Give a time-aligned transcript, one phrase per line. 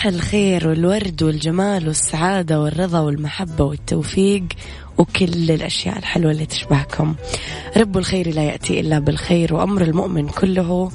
[0.00, 4.44] صباح الخير والورد والجمال والسعادة والرضا والمحبة والتوفيق
[4.98, 7.14] وكل الأشياء الحلوة اللي تشبهكم.
[7.76, 10.90] رب الخير لا يأتي إلا بالخير وأمر المؤمن كله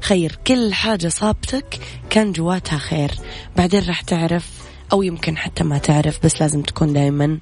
[0.00, 0.38] خير.
[0.46, 1.78] كل حاجة صابتك
[2.10, 3.10] كان جواتها خير.
[3.56, 4.50] بعدين راح تعرف
[4.92, 7.38] أو يمكن حتى ما تعرف بس لازم تكون دائما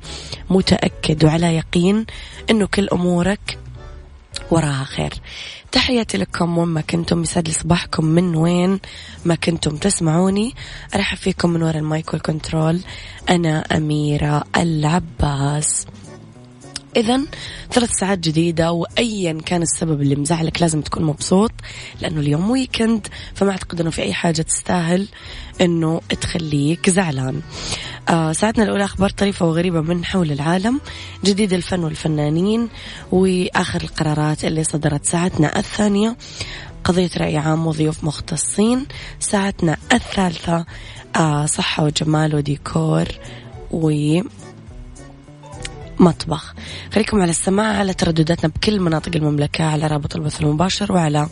[0.50, 2.06] متأكد وعلى يقين
[2.50, 3.58] أنه كل أمورك
[4.50, 5.14] وراها خير.
[5.72, 8.04] تحياتي لكم وين ما كنتم يسعد صباحكم.
[8.04, 8.80] من وين
[9.24, 10.54] ما كنتم تسمعوني
[10.94, 12.80] أرحب فيكم من وراء المايك والكنترول.
[13.30, 15.86] أنا أميرة العباس.
[16.96, 17.20] إذا
[17.72, 21.52] ثلاث ساعات جديدة وأيا كان السبب اللي مزعلك لازم تكون مبسوط
[22.00, 25.08] لأنه اليوم weekend فما أعتقد أنه في أي حاجة تستاهل
[25.60, 27.40] أنه تخليك زعلان.
[28.08, 30.80] آه ساعتنا الأولى أخبار طريفة وغريبة من حول العالم
[31.24, 32.68] جديد الفن والفنانين
[33.12, 36.16] وآخر القرارات اللي صدرت ساعتنا الثانية.
[36.84, 38.86] قضية رأي عام وضيوف مختصين
[39.20, 40.66] ساعتنا الثالثة
[41.16, 43.04] آه صحة وجمال وديكور
[43.70, 43.90] و
[46.00, 46.54] مطبخ.
[46.94, 51.28] خليكم على السماع على تردداتنا بكل مناطق المملكة على رابط البث المباشر وعلى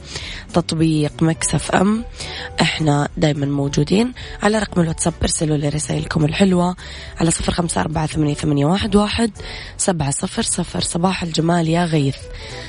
[0.55, 2.05] تطبيق مكسف أم.
[2.61, 4.13] إحنا دايما موجودين.
[4.43, 6.77] على رقم الواتساب ارسلوا لي رسائلكم الحلوة
[7.21, 9.31] على صفر خمسة أربعة ثمانية, ثمانية واحد, واحد
[9.77, 10.81] سبعة صفر صفر.
[10.81, 12.17] صباح الجمال يا غيث.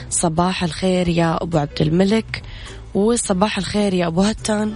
[0.09, 2.41] صباح الخير يا أبو عبد الملك.
[2.93, 4.73] وصباح الخير يا أبو هتان.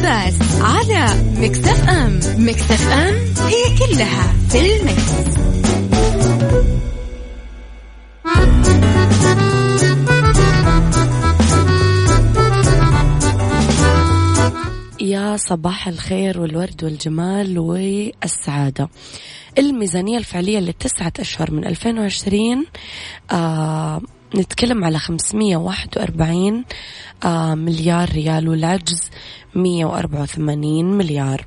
[0.00, 2.20] العباس على مكتف أم.
[2.38, 3.14] مكتف أم
[3.46, 5.10] هي كلها في المكس.
[15.00, 18.88] يا صباح الخير والورد والجمال والسعادة.
[19.58, 22.66] الميزانية الفعلية للتسعة أشهر من 2020
[23.32, 24.00] آه
[24.36, 26.64] نتكلم على 541
[27.24, 28.48] آه مليار ريال.
[28.48, 29.10] والعجز
[29.54, 31.44] 184 مليار.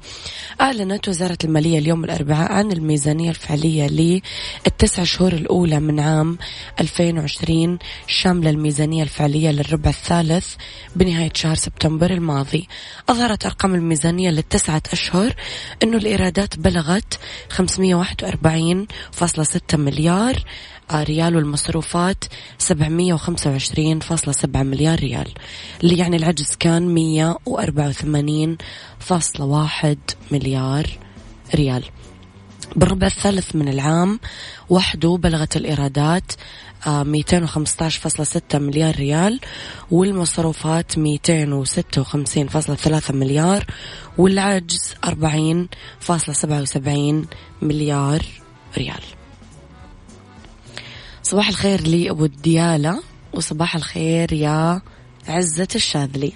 [0.62, 6.38] أعلنت وزارة المالية اليوم الأربعاء عن الميزانية الفعلية للتسع شهور الأولى من عام
[6.82, 10.56] 2020 شاملة الميزانية الفعلية للربع الثالث
[10.96, 12.68] بنهاية شهر سبتمبر الماضي.
[13.10, 15.36] أظهرت أرقام الميزانية للتسعة أشهر
[15.84, 20.44] أنه الإيرادات بلغت 541.6 مليار.
[20.92, 22.24] ريال والمصروفات
[22.64, 22.70] 725.7
[24.56, 25.34] مليار ريال
[25.84, 29.88] اللي يعني العجز كان 184.1
[30.32, 30.90] مليار
[31.56, 31.84] ريال.
[32.76, 34.20] بالربع الثالث من العام
[34.70, 36.32] وحده بلغت الإيرادات
[36.86, 39.40] 215.6 مليار ريال
[39.92, 41.02] والمصروفات 256.3
[43.12, 43.66] مليار
[44.18, 45.10] والعجز 40.77
[47.62, 48.26] مليار
[48.78, 49.23] ريال.
[51.24, 53.04] صباح الخير لي أبو الديالة
[53.34, 54.82] وصباح الخير يا
[55.28, 56.34] عزة الشاذلي.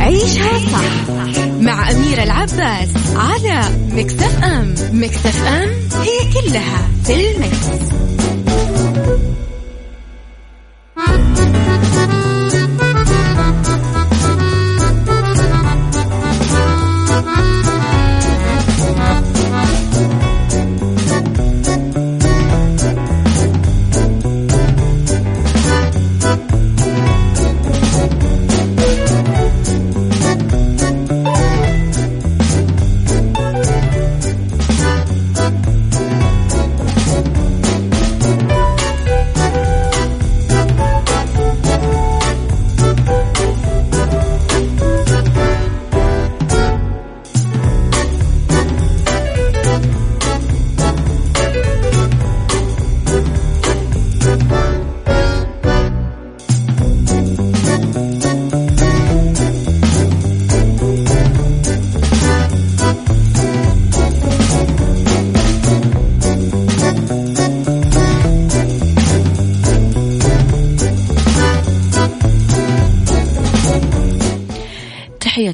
[0.00, 3.62] عيشها صح مع أميرة العباس على
[3.92, 4.74] مكتف أم.
[4.92, 5.68] مكتف أم
[6.02, 6.91] هي كلها.
[7.12, 7.61] في.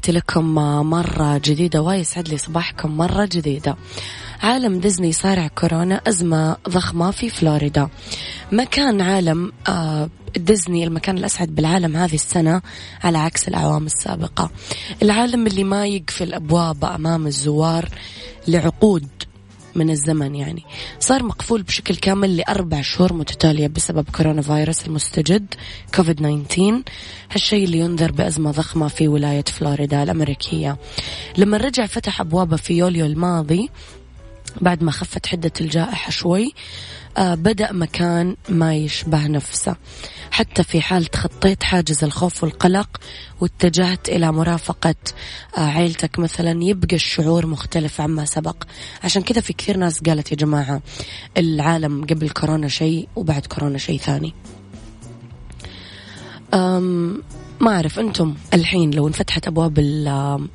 [0.09, 0.55] تحياتي لكم
[0.91, 3.77] مرة جديدة ويسعد لي صباحكم مرة جديدة.
[4.43, 7.89] عالم ديزني صارع كورونا أزمة ضخمة في فلوريدا.
[8.53, 12.63] مكان عالم آه، ديزني المكان الأسعد بالعالم هذه السنة
[13.05, 14.51] على عكس الأعوام السابقة.
[15.03, 17.89] العالم اللي ما يقفل أبوابه أمام الزوار
[18.49, 19.09] لعقود
[19.75, 20.63] من الزمن يعني.
[21.01, 25.55] صار مقفول بشكل كامل لأربع شهور متتالية بسبب كورونا فيروس المستجد
[25.95, 26.83] كوفيد 19
[27.33, 30.77] هالشيء اللي ينذر بأزمة ضخمة في ولاية فلوريدا الأمريكية.
[31.37, 33.71] لما رجع فتح أبوابه في يوليو الماضي
[34.61, 36.55] بعد ما خفت حدة الجائحة شوي
[37.19, 39.77] بدأ مكان ما يشبه نفسه.
[40.31, 43.01] حتى في حال تخطيت حاجز الخوف والقلق
[43.41, 44.95] واتجهت إلى مرافقة
[45.57, 48.65] آه عيلتك مثلا يبقى الشعور مختلف عما سبق.
[49.05, 50.83] عشان كذا في كثير ناس قالت يا جماعة
[51.37, 54.35] العالم قبل كورونا شيء وبعد كورونا شيء ثاني.
[56.55, 57.23] أم
[57.61, 59.79] ما أعرف أنتم الحين لو انفتحت أبواب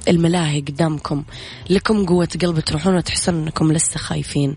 [0.07, 1.23] الملاهي قدامكم
[1.69, 4.55] لكم قوة قلب تروحون وتحسون أنكم لسه خايفين.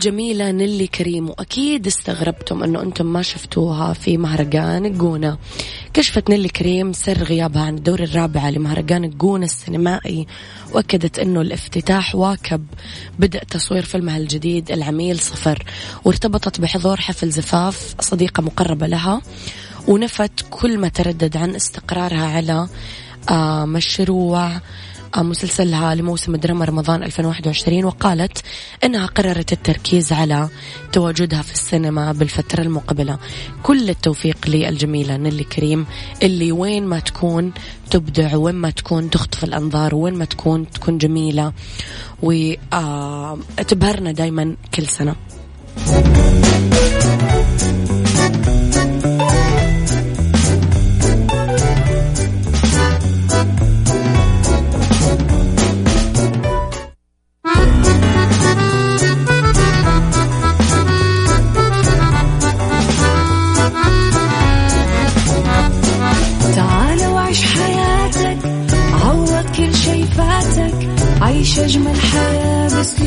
[0.00, 5.38] للجميلة نيلي كريم وأكيد استغربتم أنه أنتم ما شفتوها في مهرجان جونة.
[5.94, 10.26] كشفت نيلي كريم سر غيابها عن الدور الرابعة لمهرجان جونة السينمائي
[10.72, 12.66] وأكدت أنه الافتتاح واكب
[13.18, 15.64] بدء تصوير فيلمها الجديد العميل صفر
[16.04, 19.22] وارتبطت بحضور حفل زفاف صديقة مقربة لها
[19.88, 22.68] ونفت كل ما تردد عن استقرارها على
[23.30, 24.60] آه، مشروع
[25.16, 28.42] مسلسلها لموسم دراما رمضان 2021 وقالت
[28.84, 30.48] أنها قررت التركيز على
[30.92, 33.18] تواجدها في السينما بالفترة المقبلة.
[33.62, 35.86] كل التوفيق للجميلة نيلي كريم
[36.22, 37.52] اللي وين ما تكون
[37.90, 41.52] تبدع وين ما تكون تخطف الأنظار وين ما تكون تكون جميلة
[42.22, 45.16] وتبهرنا دايما كل سنة.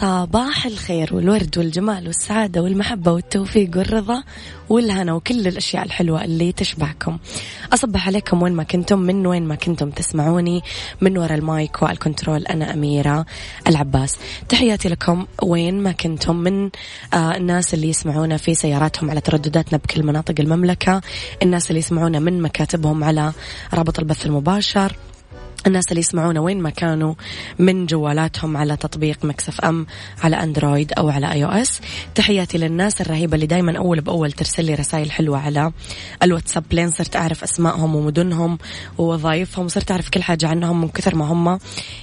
[0.00, 4.22] صباح الخير والورد والجمال والسعادة والمحبة والتوفيق والرضا
[4.68, 7.18] والهنا وكل الأشياء الحلوة اللي تشبهكم
[7.72, 10.62] أصبح عليكم وين ما كنتم من وين ما كنتم تسمعوني
[11.00, 13.26] من وراء المايك والكنترول أنا أميرة
[13.66, 14.16] العباس.
[14.48, 16.70] تحياتي لكم وين ما كنتم من
[17.14, 21.00] آه الناس اللي يسمعونا في سياراتهم على تردداتنا بكل مناطق المملكة
[21.42, 23.32] الناس اللي يسمعونا من مكاتبهم على
[23.74, 24.96] رابط البث المباشر
[25.66, 27.14] الناس اللي يسمعونا وين ما كانوا
[27.58, 29.86] من جوالاتهم على تطبيق ميكس اف ام
[30.22, 31.80] على أندرويد أو على iOS
[32.14, 35.72] تحياتي للناس الرهيبة اللي دائما أول بأول ترسل لي رسائل حلوة على
[36.22, 38.58] الواتساب لين صرت أعرف أسمائهم ومدنهم
[38.98, 41.58] ووظائفهم وصرت أعرف كل حاجة عنهم من كثر ما هم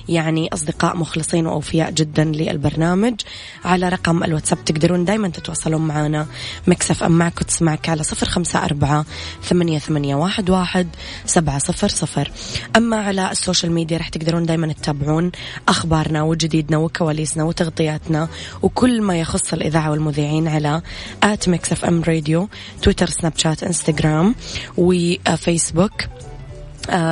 [0.09, 3.21] يعني أصدقاء مخلصين وأوفياء جدا للبرنامج.
[3.65, 6.27] على رقم الواتساب تقدرون دائما تتواصلون معنا
[6.67, 9.05] ميكس اف ام معك وتسمعك على صفر خمسة أربعة
[9.43, 10.87] ثمانية ثمانية واحد واحد
[11.25, 12.31] سبعة صفر صفر.
[12.75, 15.31] أما على السوشيال ميديا راح تقدرون دائما تتابعون
[15.67, 18.27] أخبارنا وجديدنا وكواليسنا وتغطياتنا
[18.61, 20.81] وكل ما يخص الإذاعة والمذيعين على
[21.23, 22.49] at ميكس اف ام راديو
[22.81, 24.35] تويتر سناب شات إنستغرام
[24.77, 25.91] وفيسبوك.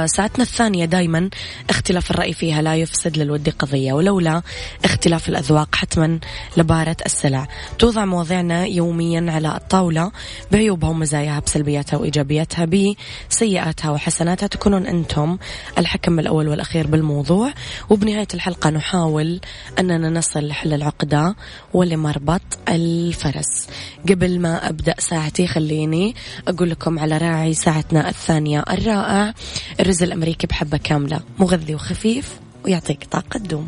[0.05, 1.29] ساعتنا الثانية دايما
[1.69, 4.41] اختلاف الرأي فيها لا يفسد للود قضية ولولا
[4.85, 6.19] اختلاف الأذواق حتما
[6.57, 7.47] لبارت السلع.
[7.79, 10.11] توضع مواضيعنا يوميا على الطاولة
[10.51, 14.47] بعيوبها ومزاياها بسلبياتها وإيجابياتها بسيئاتها وحسناتها.
[14.47, 15.37] تكونون أنتم
[15.77, 17.53] الحكم الأول والأخير بالموضوع.
[17.89, 19.39] وبنهاية الحلقة نحاول
[19.79, 21.35] أننا نصل لحل العقدة
[21.73, 23.67] ولمربط الفرس.
[24.09, 26.15] قبل ما أبدأ ساعتي خليني
[26.47, 29.33] أقول لكم على راعي ساعتنا الثانية الرائع.
[29.79, 33.67] الرز الأمريكي بحبة كاملة مغذي وخفيف ويعطيك طاقة دوم.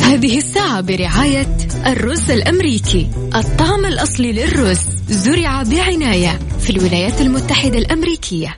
[0.00, 1.56] هذه الساعة برعاية
[1.86, 3.10] الرز الأمريكي.
[3.34, 8.56] الطعم الأصلي للرز زرع بعناية في الولايات المتحدة الأمريكية.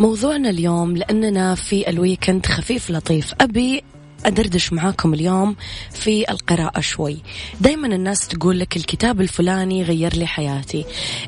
[0.00, 3.34] موضوعنا اليوم لأننا في الويكند خفيف لطيف.
[3.40, 3.82] أبي
[4.24, 5.56] أدردش معاكم اليوم
[5.90, 7.22] في القراءة شوي.
[7.60, 10.84] دايما الناس تقول لك الكتاب الفلاني غير لي حياتي.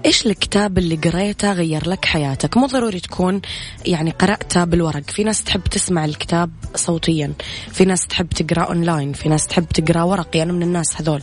[0.06, 3.40] إيش الكتاب اللي قريته غير لك حياتك؟ مو ضروري تكون
[3.86, 5.10] يعني قرأته بالورق.
[5.10, 7.32] في ناس تحب تسمع الكتاب صوتيا.
[7.72, 9.12] في ناس تحب تقرأ أونلاين.
[9.12, 11.22] في ناس تحب تقرأ ورقي أنا من الناس هذول.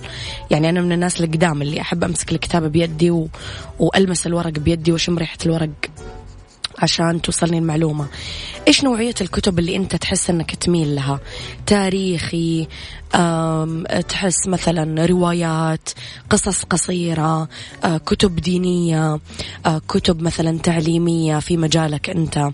[0.51, 3.29] يعني أنا من الناس القدام اللي أحب أمسك الكتاب بيدي و...
[3.79, 5.69] وألمس الورق بيدي وشم ريحة الورق.
[6.81, 8.07] عشان توصلني المعلومة.
[8.67, 11.19] إيش نوعية الكتب اللي أنت تحس أنك تميل لها؟
[11.65, 12.67] تاريخي
[14.09, 15.89] تحس مثلا روايات
[16.29, 17.49] قصص قصيرة
[17.83, 19.19] آه، كتب دينية
[19.65, 22.49] آه، كتب مثلا تعليمية في مجالك أنت.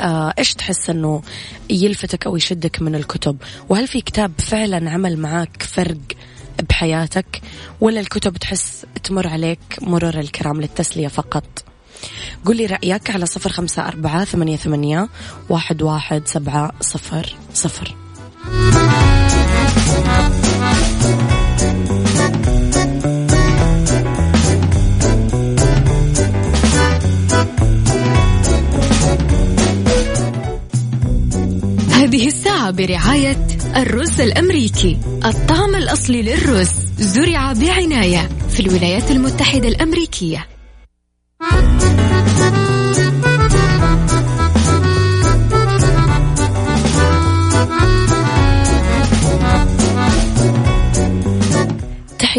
[0.00, 1.22] آه، إيش تحس إنه
[1.70, 3.36] يلفتك أو يشدك من الكتب؟
[3.68, 5.98] وهل في كتاب فعلا عمل معاك فرق
[6.68, 7.40] بحياتك؟
[7.80, 11.67] ولا الكتب تحس تمر عليك مرور الكرام للتسلية فقط؟
[12.44, 15.08] قولي رأيك على صفر خمسة أربعة ثمانية, ثمانية
[15.48, 17.94] واحد, واحد سبعة صفر صفر.
[31.92, 34.98] هذه الساعة برعاية الرز الأمريكي.
[35.24, 40.57] الطعم الأصلي للرز زرع بعناية في الولايات المتحدة الأمريكية.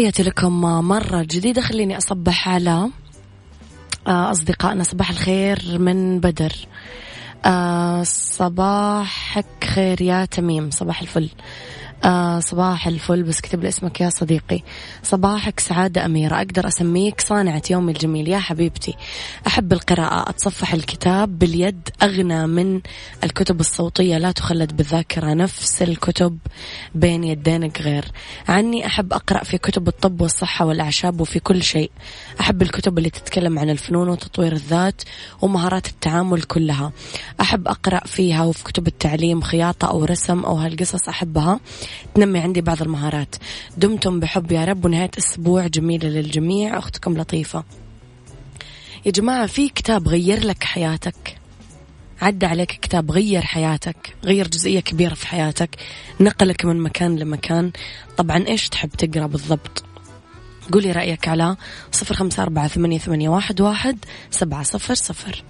[0.00, 1.62] تحياتي لكم مرة جديدة.
[1.62, 2.88] خليني أصبح على
[4.06, 4.82] آه، أصدقائنا.
[4.82, 6.52] صباح الخير من بدر.
[7.44, 10.70] آه، صباحك خير يا تميم.
[10.70, 11.28] صباح الفل.
[12.04, 14.62] آه صباح الفل بس كتب لي اسمك يا صديقي.
[15.02, 16.36] صباحك سعادة أميرة.
[16.36, 18.28] أقدر أسميك صانعة يومي الجميل.
[18.28, 18.94] يا حبيبتي
[19.46, 20.30] أحب القراءة.
[20.30, 22.80] أتصفح الكتاب باليد أغنى من
[23.24, 24.18] الكتب الصوتية.
[24.18, 26.38] لا تخلد بالذاكرة نفس الكتب
[26.94, 28.04] بين يدينك غير.
[28.48, 31.90] عني أحب أقرأ في كتب الطب والصحة والأعشاب وفي كل شيء.
[32.40, 35.02] أحب الكتب اللي تتكلم عن الفنون وتطوير الذات
[35.42, 36.92] ومهارات التعامل كلها.
[37.40, 41.60] أحب أقرأ فيها وفي كتب التعليم خياطة أو رسم أو هالقصص أحبها.
[42.14, 43.34] تنمي عندي بعض المهارات.
[43.76, 46.78] دمتم بحب يا رب ونهاية أسبوع جميلة للجميع.
[46.78, 47.64] أختكم لطيفة.
[49.06, 51.36] يا جماعة في كتاب غير لك حياتك.
[52.22, 55.70] عدى عليك كتاب غير حياتك غير جزئية كبيرة في حياتك.
[56.20, 57.72] نقلك من مكان لمكان.
[58.16, 59.84] طبعا إيش تحب تقرأ بالضبط؟
[60.72, 61.56] قولي رأيك على
[61.92, 63.98] صفر خمسة أربعة ثمانية, واحد
[64.30, 65.44] سبعة صفر صفر.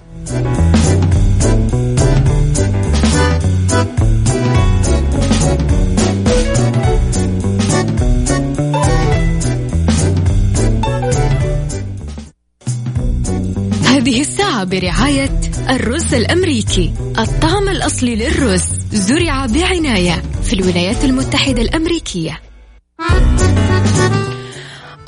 [14.00, 15.40] هذه الساعة برعاية
[15.71, 16.95] الرز الأمريكي.
[17.19, 22.40] الطعم الأصلي للرز زرع بعناية في الولايات المتحدة الأمريكية.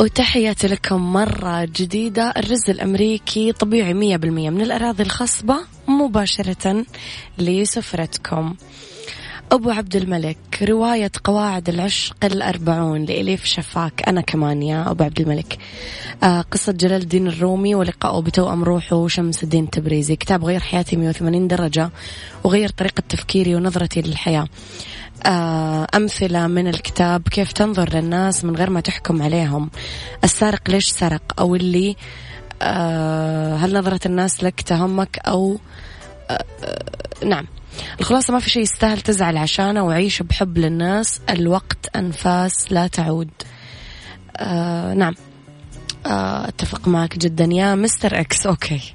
[0.00, 2.34] وتحياتي لكم مرة جديدة.
[2.36, 5.56] الرز الأمريكي طبيعي مية بالمية من الأراضي الخصبة
[5.88, 6.84] مباشرة
[7.38, 8.54] لسفرتكم.
[9.52, 15.58] أبو عبد الملك رواية قواعد العشق الأربعون لإليف شفاك أنا كمان يا أبو عبد الملك.
[16.22, 21.48] آه قصة جلال الدين الرومي ولقائه بتوأم روحه شمس الدين التبريزي كتاب غير حياتي 180
[21.48, 21.90] درجة
[22.44, 24.48] وغير طريقة تفكيري ونظرتي للحياة.
[25.26, 29.70] آه أمثلة من الكتاب كيف تنظر للناس من غير ما تحكم عليهم.
[30.24, 31.96] السارق ليش سرق؟ أو اللي
[32.62, 35.58] آه هل نظرة الناس لك تهمك أو
[37.24, 37.46] نعم.
[38.00, 41.20] الخلاصة ما في شيء يستاهل تزعل عشانه وعيش بحب للناس.
[41.30, 43.30] الوقت أنفاس لا تعود.
[44.36, 45.14] آه نعم.
[46.06, 47.44] آه أتفق معك جدا.
[47.44, 48.94] يا mister X okay.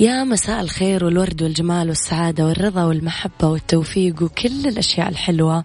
[0.00, 5.64] يا مساء الخير والورد والجمال والسعادة والرضا والمحبة والتوفيق وكل الأشياء الحلوة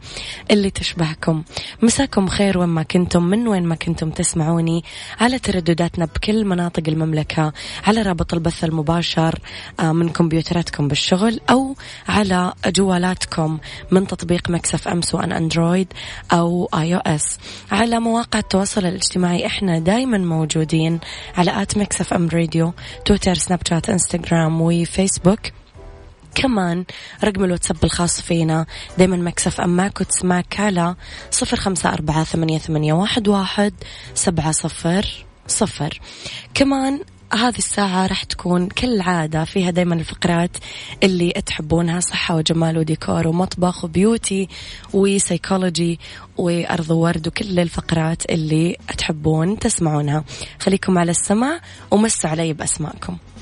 [0.51, 1.43] اللي تشبهكم.
[1.81, 4.83] مساكم خير وين ما كنتم من وين ما كنتم تسمعوني
[5.19, 9.39] على تردداتنا بكل مناطق المملكة على رابط البث المباشر
[9.79, 11.75] آه، من كمبيوتراتكم بالشغل أو
[12.07, 13.57] على جوالاتكم
[13.91, 15.93] من تطبيق ميكس اف ام سواء أندرويد
[16.31, 17.39] أو iOS.
[17.71, 20.99] على مواقع التواصل الاجتماعي إحنا دايما موجودين
[21.37, 22.73] على at ميكس اف ام راديو
[23.05, 25.39] تويتر سناب شات إنستغرام وفيسبوك.
[26.35, 26.85] كمان
[27.23, 28.65] رقم الواتساب الخاص فينا
[28.97, 30.95] دايما ميكس اف ام معك وتسمعك على
[31.31, 33.73] صفر خمسة أربعة ثمانية, ثمانية واحد, واحد
[34.13, 35.99] سبعة صفر صفر.
[36.53, 36.99] كمان
[37.33, 40.57] هذه الساعة راح تكون كالعادة فيها دايما الفقرات
[41.03, 44.49] اللي تحبونها صحة وجمال وديكور ومطبخ وبيوتي
[44.93, 45.99] وسيكولوجي
[46.37, 50.23] وأرض ورد وكل الفقرات اللي تحبون تسمعونها.
[50.59, 51.59] خليكم على السمع
[51.91, 53.17] ومسوا علي بأسمائكم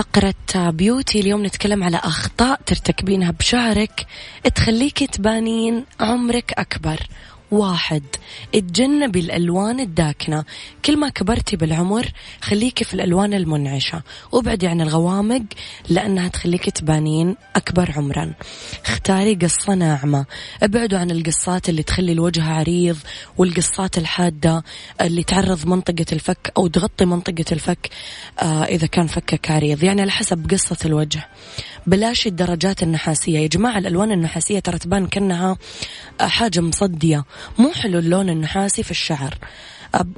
[0.00, 4.06] فقرة بيوتي اليوم نتكلم على أخطاء ترتكبينها بشعرك
[4.54, 7.00] تخليك تبانين عمرك أكبر.
[7.50, 8.02] واحد.
[8.54, 10.44] اتجنبي الألوان الداكنة.
[10.84, 14.02] كل ما كبرتي بالعمر خليكي في الألوان المنعشة.
[14.32, 15.42] وابعدي عن الغوامق
[15.88, 18.32] لأنها تخليك تبانين أكبر عمرا.
[18.86, 20.26] اختاري قصة ناعمة.
[20.62, 22.96] ابعدوا عن القصات اللي تخلي الوجه عريض
[23.38, 24.64] والقصات الحادة
[25.00, 27.90] اللي تعرض منطقة الفك أو تغطي منطقة الفك
[28.42, 29.84] آه إذا كان فكك عريض.
[29.84, 31.28] يعني على حسب قصة الوجه.
[31.86, 33.38] بلاش الدرجات النحاسية.
[33.38, 35.56] يا جماعة الألوان النحاسية ترى تبان كأنها
[36.20, 37.24] حاجة مصدية.
[37.58, 39.34] مو حلو اللون النحاسي في الشعر.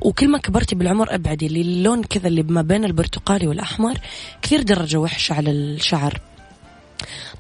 [0.00, 3.98] وكل ما كبرتي بالعمر أبعدي اللون كذا اللي ما بين البرتقالي والأحمر
[4.42, 6.20] كثير درجة وحشة على الشعر.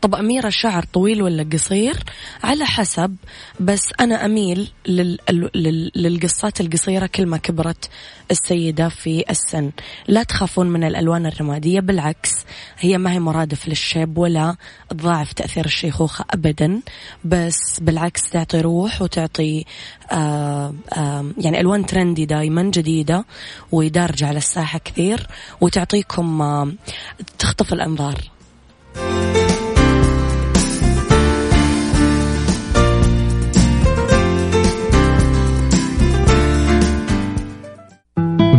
[0.02, 1.96] طب أميرة شعر طويل ولا قصير؟
[2.44, 3.16] على حسب
[3.60, 5.18] بس أنا أميل لل...
[5.30, 5.90] لل...
[5.94, 7.90] للقصات القصيرة كل ما كبرت
[8.30, 9.70] السيدة في السن.
[10.08, 12.32] لا تخافون من الألوان الرمادية بالعكس
[12.78, 14.56] هي ما هي مرادف للشيب ولا
[14.90, 16.80] تضاعف تأثير الشيخوخة أبدا
[17.24, 19.64] بس بالعكس تعطي روح وتعطي
[20.12, 23.24] آه آه يعني ألوان ترندي دايما جديدة
[23.72, 25.26] ودارجة على الساحة كثير
[25.60, 26.72] وتعطيكم آه
[27.38, 28.31] تخطف الأنظار.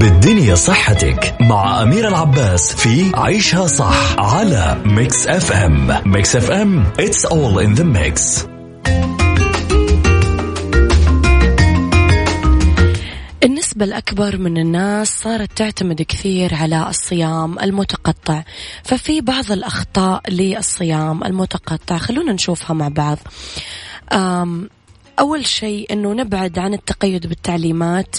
[0.03, 6.85] بالدنيا صحتك مع أميرة العباس في عيشها صح على ميكس اف ام ميكس اف ام
[6.99, 8.45] it's all in the mix.
[13.43, 18.43] النسبة الأكبر من الناس صارت تعتمد كثير على الصيام المتقطع
[18.83, 21.97] ففي بعض الأخطاء للصيام المتقطع.
[21.97, 23.17] خلونا نشوفها مع بعض.
[25.19, 28.15] أول شيء أنه نبعد عن التقيد بالتعليمات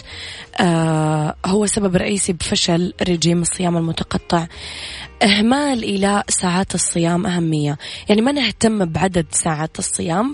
[0.61, 4.47] آه هو سبب رئيسي بفشل رجيم الصيام المتقطع.
[5.23, 7.79] إهمال إلى ساعات الصيام أهمية.
[8.09, 10.33] يعني ما نهتم بعدد ساعات الصيام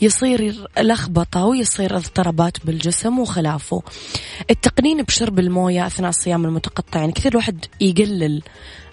[0.00, 3.82] فيصير لخبطة ويصير اضطرابات بالجسم وخلافه.
[4.50, 8.42] التقنين بشرب الموية أثناء الصيام المتقطع يعني كثير الواحد يقلل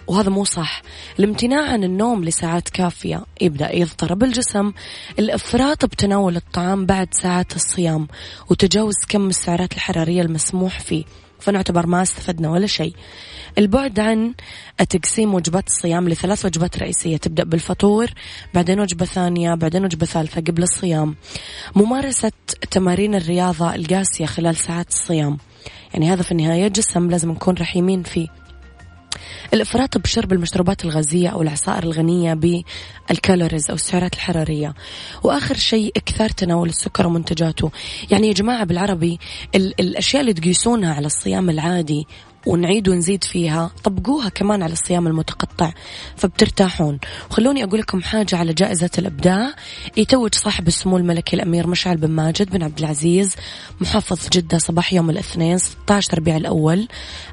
[0.10, 0.82] وهذا مو صح.
[1.20, 4.72] الامتناع عن النوم لساعات كافية يبدأ يضطرب الجسم
[5.20, 8.08] الإفراط بتناول الطعام بعد ساعات الصيام
[8.50, 11.04] وتجاوز كم السعرات الحرارية المسموح فيه.
[11.40, 12.94] فنعتبر ما استفدنا ولا شيء.
[13.58, 14.34] البعد عن
[14.90, 17.18] تقسيم وجبات الصيام لثلاث وجبات رئيسية.
[17.18, 18.08] تبدأ بالفطور
[18.54, 21.16] بعدين وجبة ثانية بعدين وجبة ثالثة قبل الصيام.
[21.76, 22.32] ممارسة
[22.72, 25.38] تمارين الرياضة القاسية خلال ساعات الصيام.
[25.94, 28.49] يعني هذا في النهاية جسم لازم نكون رحيمين فيه.
[29.54, 34.74] الإفراط بشرب المشروبات الغازية أو العصائر الغنية بالكالوريز أو السعرات الحرارية.
[35.24, 37.72] وآخر شيء إكثار تناول السكر ومنتجاته.
[38.12, 39.20] يعني يا جماعة بالعربي
[39.56, 42.08] الأشياء اللي تقيسونها على الصيام العادي
[42.46, 43.72] ونعيد ونزيد فيها.
[43.84, 45.72] طبقوها كمان على الصيام المتقطع
[46.16, 47.00] فبترتاحون.
[47.32, 49.54] وخلوني أقول لكم حاجة على جائزة الإبداع.
[49.98, 53.36] يتوج صاحب السمو الملكي الأمير مشعل بن ماجد بن عبد العزيز
[53.82, 56.88] محافظ جدة صباح يوم الاثنين 16 ربيع الأول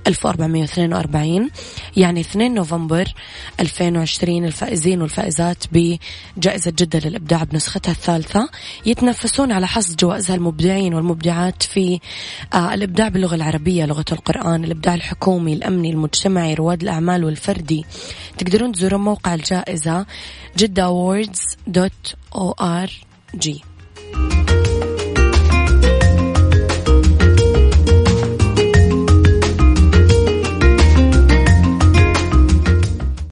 [0.06, 1.50] 1442
[1.96, 3.14] يعني 2 نوفمبر
[3.60, 8.48] 2020 الفائزين والفائزات بجائزة جدة للإبداع بنسختها الثالثة.
[8.86, 12.00] يتنافسون على حصد جوائزها المبدعين والمبدعات في
[12.54, 17.84] آه الإبداع باللغة العربية لغة القرآن الإبداع الحكومي الأمني المجتمعي رواد الأعمال والفردي.
[18.38, 20.06] تقدرون تزورون موقع الجائزة
[20.56, 20.90] جدة
[23.34, 23.62] جي